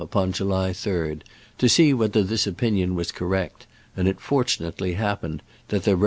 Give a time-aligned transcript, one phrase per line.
[0.01, 1.19] upon July 3,
[1.59, 5.99] to see whether this opinion was correct, and it fortunately happened that the Rev.
[5.99, 5.99] A.